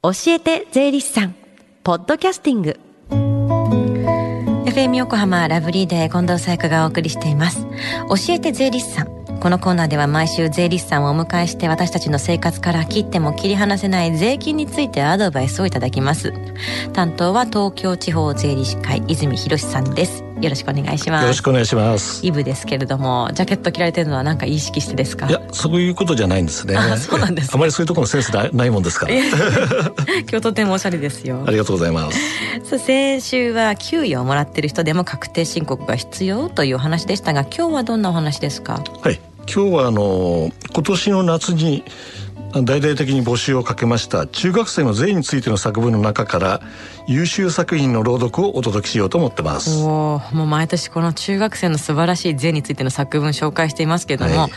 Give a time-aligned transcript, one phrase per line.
[0.00, 1.34] 教えて税理士さん。
[1.82, 2.78] ポッドキャスティング。
[4.64, 7.66] FM 横浜ラブリーで近藤沙耶香がお送りしています。
[8.08, 9.40] 教えて税理士さん。
[9.40, 16.32] このコーナーでは毎週税理士さんをお迎えして私たちの生活から切っても切り離せない税金についてアドバイスをいただきます。
[16.92, 20.27] 担当は東京地方税理士会泉博さんです。
[20.40, 21.22] よろしくお願いします。
[21.22, 22.24] よろしくお願いします。
[22.24, 25.26] イブですけれどもジャケット着られてるのは何か意識してですか？
[25.26, 26.76] いやそういうことじゃないんですね。
[26.76, 27.50] あそうなんです。
[27.54, 29.14] あまりそういうところのセンスないもんですから。
[29.14, 29.24] 今
[30.30, 32.18] 日とてもおしゃれですよありがとうございます。
[32.64, 38.82] さあ先週は給与をもらってる人でも確定申告が必要というお話でしたが今日はどんなお話ですか？
[39.02, 39.20] はい。
[39.52, 41.82] 今日はあの今年の夏に
[42.52, 46.60] 大々的に募集をかけました中学生の税についての作文の中から
[47.06, 49.82] 優秀作品の朗読をお届けしようと思ってます。
[49.82, 54.50] おもう毎年この中学生の素晴らしい税についての作文紹介していますけれども、はい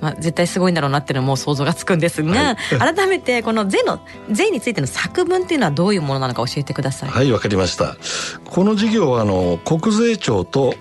[0.00, 2.56] まあ、絶対すごいんだろうなっていうのも想像がつくんですが、はい、
[2.94, 4.00] 改めてこの税の
[4.30, 7.10] 税についての作文っていうのはどういうものなのか教えてください。
[7.10, 7.96] はいわかりました。
[8.44, 10.74] この事業はあの国税庁と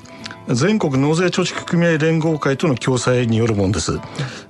[0.49, 3.99] 全国納税貯蓄組合連合会との共催によるものです。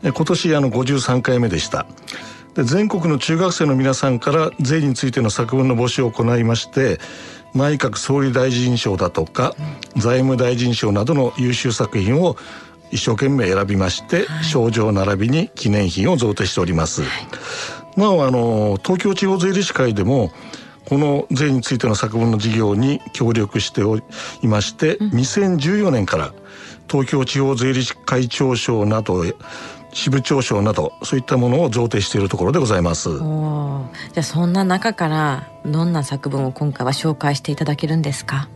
[0.03, 1.85] 今年あの53回目でした。
[2.53, 6.99] で全国の中学生の皆さんから税についての作文の募集を行いまして
[7.53, 9.55] 内閣総理大臣賞だとか
[9.95, 12.35] 財務大臣賞などの優秀作品を
[12.91, 17.01] 一生懸命選びまして、賞状並びに記念品を贈呈しております。
[17.97, 20.31] なおあの東京地方税理士会でも
[20.87, 24.03] この税についての作文の事業に協力しており
[24.43, 26.33] まして、うん、2014年から
[26.89, 29.23] 東京地方税理士会長賞など
[29.91, 33.09] 支部長賞などそういったものを贈呈しているところでございます。
[33.09, 33.19] じゃ
[34.19, 38.47] あそんな中からどんな作文を今回は紹介していただけるんですか？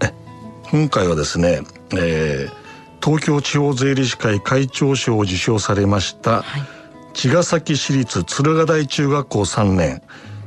[0.72, 1.62] 今回はですね、
[1.94, 6.64] えー、東京地方税理士会会長賞を受賞されました、はい、
[7.14, 10.02] 茅ヶ崎市立敦賀台中学校3年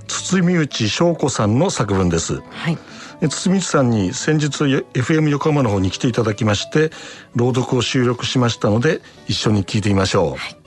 [0.07, 2.41] 堤内翔子さんの作文です。
[2.51, 2.79] はい。
[3.21, 4.47] 堤内さんに先日
[4.93, 6.91] FM 横浜の方に来ていただきまして
[7.35, 10.31] 朗読を収録しましたので一緒に聞いてみましょう。
[10.31, 10.63] はい、神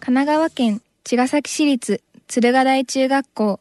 [0.00, 3.60] 奈川県茅ヶ崎市立敦賀台中学校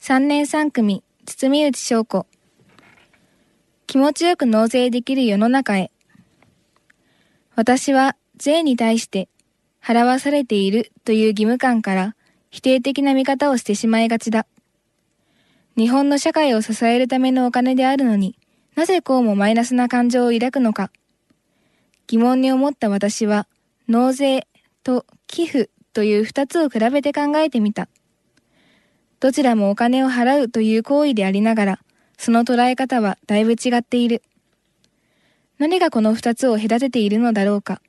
[0.00, 2.26] 3年3組堤内翔子
[3.86, 5.90] 気持ちよく納税できる世の中へ
[7.54, 9.28] 私は税に対して
[9.82, 12.16] 払わされているという義務感から
[12.52, 14.46] 否定的な見方をしてしまいがちだ。
[15.76, 18.36] 日本の社会を支えるためのお金であるのに
[18.74, 20.90] なぜこうもマイナスな感情を抱くのか。
[22.06, 23.46] 疑問に思った私は、
[23.88, 24.46] 納税
[24.82, 27.88] と寄付という二つを比べて考えてみた。
[29.20, 31.78] どちらもお金を払うという行為でありながら、
[32.16, 34.22] その捉え方はだいぶ違っている。
[35.58, 37.82] 何がこの二つを隔てているのだろうか。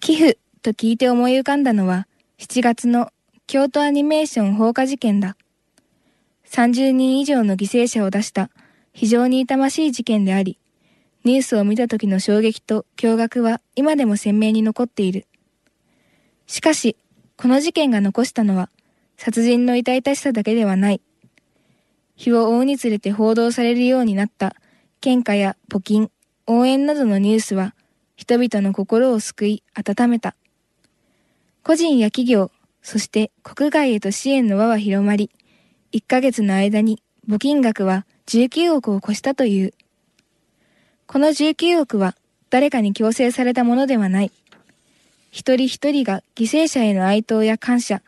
[0.00, 2.06] 寄付と聞いて思い浮かんだのは、
[2.38, 3.08] 7月の
[3.46, 5.38] 京都アニメーション放火事件だ。
[6.50, 8.50] 30人以上の犠牲者を出した
[8.92, 10.58] 非常に痛ましい事件であり、
[11.24, 15.26] ニュースを見た時の衝撃と驚愕は今でも鮮明に残っている。
[16.46, 16.94] しかし、
[17.38, 18.68] この事件が残したのは
[19.16, 21.00] 殺人の痛々しさだけではない。
[22.16, 24.56] 日を追うにつれて報道されるようになった
[25.00, 26.10] 献花や募金、
[26.46, 27.74] 応援などのニュースは
[28.14, 30.36] 人々の心を救い温めた。
[31.66, 35.32] 個人や企業、そして国外へと支援の輪は広まり、
[35.92, 39.74] 1ヶ月の間に募金額は19億を超したという。
[41.08, 42.14] この19億は
[42.50, 44.30] 誰かに強制されたものではない。
[45.32, 48.00] 一人一人が犠牲者への哀悼や感謝、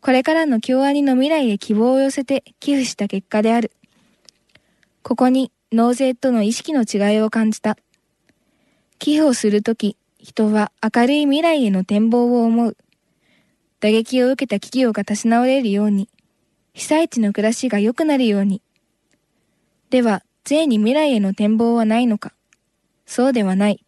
[0.00, 3.70] これからの京アニの未来へ希望を寄せて寄付した結果である。
[5.04, 7.78] ここに納税との意識の違いを感じた。
[8.98, 12.76] 寄付をするとき、人は明るい未来への展望を思う。
[13.80, 16.08] 打撃を受けた企業が立ち直れるように、
[16.72, 18.62] 被災地の暮らしが良くなるように。
[19.90, 22.32] では、税に未来への展望はないのか？
[23.04, 23.84] そうではない。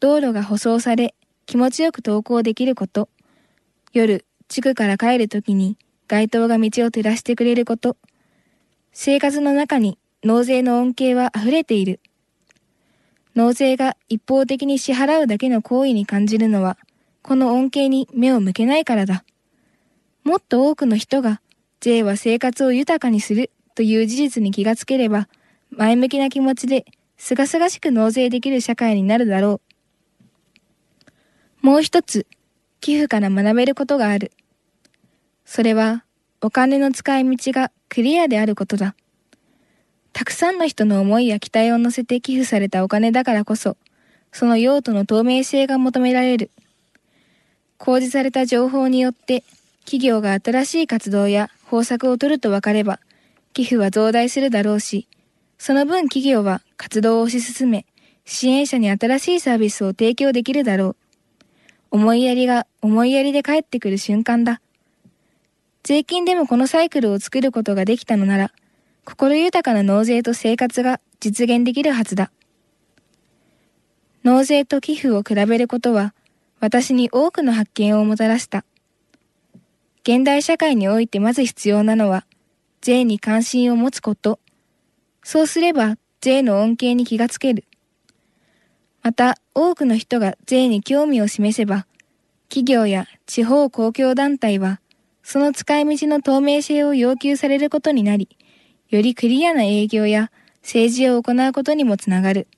[0.00, 1.14] 道路が舗装され、
[1.46, 3.08] 気持ちよく登校できること。
[3.92, 5.76] 夜、地区から帰るときに
[6.06, 7.96] 街灯が道を照らしてくれること。
[8.92, 12.00] 生活の中に納税の恩恵は溢れている。
[13.34, 16.76] 納税が一方的に支払うだけの行為に感じるのは
[17.28, 19.22] この恩恵に目を向けないからだ。
[20.24, 21.42] もっと多くの人が
[21.80, 25.28] J は生活を豊かにするという事実に気がつければ、
[25.68, 26.86] 前向きな気持ちで、
[27.18, 29.60] すがすがしく納税できる社会になるだろ
[31.62, 31.66] う。
[31.66, 32.26] もう一つ、
[32.80, 34.32] 寄付から学べることがある。
[35.44, 36.06] それは、
[36.40, 38.94] お金の使い道がクリアであることだ。
[40.14, 43.76] たくさんの人の思いや期待を乗せて寄付されたお金だからこそ、
[44.32, 46.50] その用途の透明性が求められる。
[47.78, 49.44] 公示された情報によって
[49.84, 53.00] 企業が新しい活動や方策を取ると分かれば、
[53.54, 55.08] 寄付は増大するだろうし、
[55.58, 57.86] その分企業は活動を推し進め、
[58.24, 60.96] 支援者に新しいサービスを提供できるだろう。
[61.90, 64.60] 思いやりが思いやりで返ってくる瞬間だ。
[65.82, 68.52] 税金でもこのサイクルを作ることができたのなら、
[69.04, 72.30] 心豊かな納税と生活が実現できるはずだ。
[74.22, 76.12] 納税と寄付を比べることは、
[76.60, 78.64] 私に多くの発見をもたらした。
[80.02, 82.24] 現代社会においてまず必要なのは、
[82.80, 84.40] 税に関心を持つこと。
[85.22, 87.64] そうすれば、税の恩恵に気がつける。
[89.02, 91.86] また、多くの人が税に興味を示せば、
[92.48, 94.80] 企業や地方公共団体は、
[95.22, 98.28] その使い道の透明性を要求されることになり、
[98.88, 100.32] よりクリアな営業や
[100.62, 102.48] 政治を行うことにもつながる。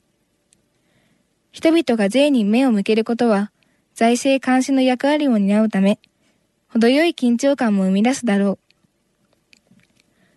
[1.52, 3.50] 人々が税に目を向けることは、
[4.00, 5.98] 財政監視の役割を担うため、
[6.70, 8.58] 程よい緊張感も生み出すだろう。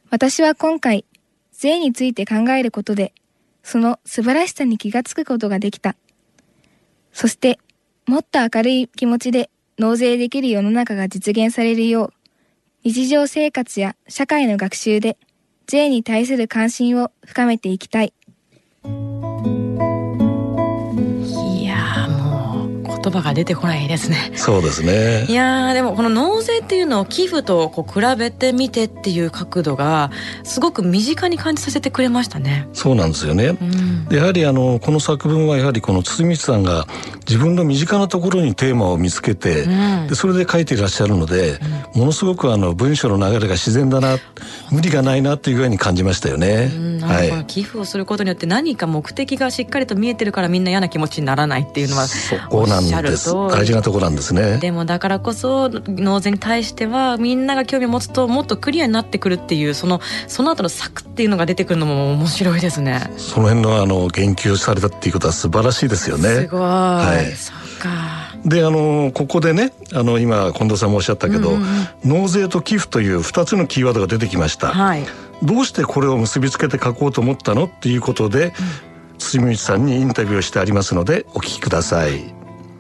[0.10, 1.06] 私は今回、
[1.54, 3.14] 税について考えることで、
[3.64, 5.96] その素晴らしさに気がつくことができた。
[7.14, 7.58] そして、
[8.06, 9.50] もっと明るい気持ちで
[9.80, 12.14] 納税できる世の中が実現されるよう、
[12.84, 15.18] 日常生活や社会の学習で、
[15.68, 18.12] 税に対する関心を深めていきたい。
[23.04, 24.32] 言葉が出てこないですね。
[24.36, 25.26] そうですね。
[25.28, 30.12] いやでもこの納税っていうのを寄付とこう比べてみてっていう角度が
[30.44, 32.68] すごく身近に感じさせてくれましたね。
[32.74, 33.58] そうなんですよね、
[34.10, 36.88] うん、やはりあのこの作文はやはりこの堤さんが
[37.28, 41.60] 自分の身近なところにテーマを見つけて、うん、でそれで書いていらっしゃるので、
[41.94, 44.18] うん、ものすごくあの文章の流れが自然だな
[44.72, 46.72] 無理がないなっていう具合に感じましたよね、
[47.02, 53.34] はい、寄付をすることによって何か目的がしっかりと見えてるからみんな嫌な気持ちにならないっていうのはそこなんです。
[53.34, 54.58] 大事なところなんですね。
[54.58, 63.12] でもだからこそ納税に対してはみんなが興味を持つともっとクリアになってくるっていうそのその後の策っていうのが出てくるのも面白いですね。
[63.18, 66.30] その辺のあの言及されたっていうことは素晴らしいですよね。
[66.30, 68.24] すごい、はい、そうか。
[68.46, 71.68] であのここでねあの今近藤さんもおっしゃったけど、うんうん、
[72.04, 75.06] 納税と寄付という2つのキーワードが出てきました、はい、
[75.44, 77.66] どうしてこれを結びつけて書こうと思ったの？
[77.66, 82.33] っていうことで、うん、堤内さんにインタビューをしてありますのでお聞きください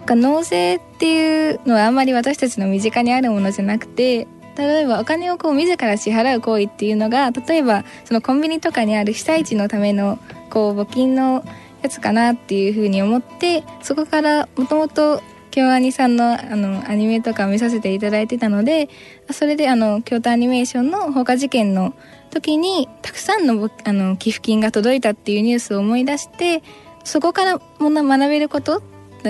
[0.05, 10.19] 納税っていうのはあんまり私たちの身近にあるものじゃなくて例えばお金をこう自ら支払う行為っていうのが例えばそのコンビニとかにある被災地のための
[10.49, 11.43] こう募金の
[11.81, 15.21] やつかなっていうふうに思ってそこからもともと
[15.51, 18.89] 京アニさんのあのアニメとか見させていただいてたので
[19.31, 21.93] それであの京都アニメーションの放火事件の
[22.31, 26.63] 時にたくさんのあの寄付金が届いたっていうニュースを思い出して
[27.03, 28.81] そこから学べること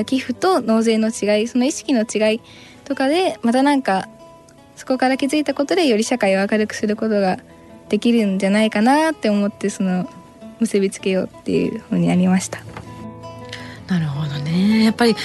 [0.05, 2.41] 寄付と納税の違いその意識の違い
[2.85, 4.07] とかでまたなんか
[4.75, 7.39] そこから気づいたことでより社会を明るくすることが
[7.89, 10.09] できるんじゃないかなって思ってその
[10.59, 12.59] 結びつけようっていうふうになりました。
[13.87, 15.15] なるほどねやっぱり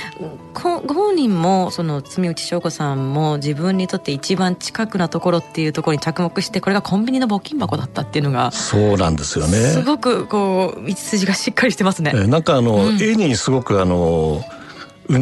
[0.53, 12.12] ご本人もその住内翔子さんも自分にとって一番近くなところっていうところに着目してこれがコンビニの募金箱だったっていうのがそうなんですよねすごくこう道筋がしっかりしてますね。
[12.26, 14.57] なんかあの、うん、絵にすごくあのうん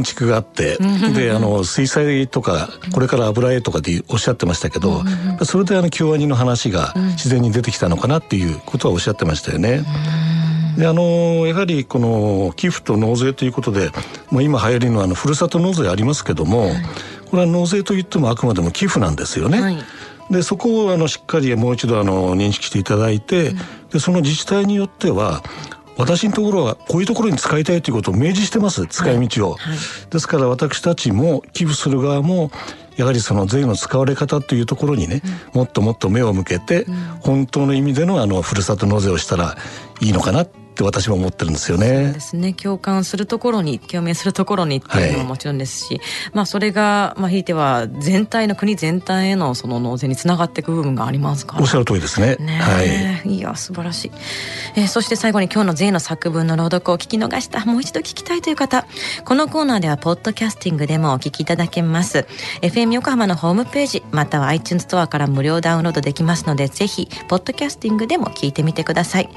[0.02, 0.78] ちくがあって
[1.14, 5.02] であの水彩とかこれから油絵とかでおっしゃってましたけど
[5.44, 9.84] それであの京アニの話が自然に出てきたのかなっていうことはおっしゃってましたよね。
[10.76, 13.90] であのやはりこの寄付と納税ということで、
[14.30, 16.70] まあ、今流行りのあのふるさと納税ありますけども、
[17.30, 19.60] これは納税といってもあくまでも寄付なんですよね。
[19.60, 19.78] はい。
[20.30, 23.54] でそこをあのしっかりもう一度あの認識していただいて、
[23.90, 25.42] でその自治体によっては
[25.96, 28.86] 私のところはこういうところに使いたいということを明示してます。
[28.86, 29.72] 使い道を、はい。
[29.72, 29.78] はい、
[30.10, 32.50] ですから私たちも寄付する側も
[32.96, 35.22] やはりその税の使われ方というところにね、
[35.54, 39.56] うん、もっともっと目を向けて、うん、本当の意味でのあのふるさと納税をしたら
[40.00, 42.12] いいのかなって私も思ってるんですよね。
[42.12, 42.52] ですね。
[42.52, 46.00] 共感するところに、共鳴するところにっていうのももちろんですし、はい、
[46.32, 51.62] まあそれが、まあひいては全体の国全体へのその納税につながっていく部分がありますから。
[51.62, 52.36] おっしゃる通りですね。
[52.36, 53.36] ねはい。
[53.36, 54.12] いや、素晴らしい。
[54.76, 58.86] えー、そして最後に今日の税の作文の朗読を聞き逃した、もう一度聞きたいという方、
[59.24, 62.26] このコーナーではポッドキャスティングでもお聞きいただけます。
[62.62, 69.28] FM 横浜のホームページ、または iTunes ストアから無料ダウンロードできますので、ぜひ、ポッドキャスティングでも聞いてみてください。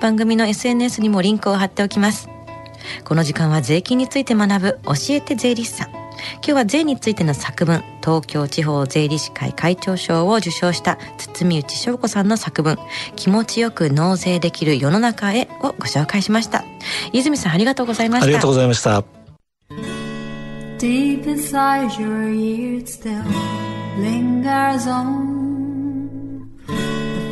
[0.00, 0.46] 番組の
[0.88, 2.28] SNS にもリンクを貼っておきます。
[3.04, 5.90] この時間は税金について学ぶ教えて税理士さん。
[5.90, 12.78] 今日は税についての作文東京地方税理士会会長賞を受賞した堤内翔子さんの作文。
[13.14, 16.64] 気持ちよく納税できる世の中へをご紹介しました。
[17.12, 18.24] 泉さんありがとうございました。
[18.24, 19.04] ありがとうございました。
[20.78, 23.22] Deep inside your ears still
[24.00, 25.37] lingers on.